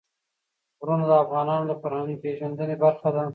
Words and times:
غرونه 0.79 1.05
د 1.09 1.13
افغانانو 1.23 1.65
د 1.69 1.73
فرهنګي 1.81 2.15
پیژندنې 2.23 2.75
برخه 2.83 3.09
ده. 3.15 3.23